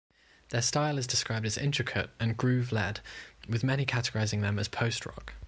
[0.49, 3.01] Their style is described as intricate and groove-led
[3.47, 5.33] with many categorizing them as post-rock.